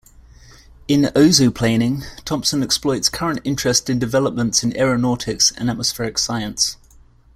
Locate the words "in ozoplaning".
0.87-2.03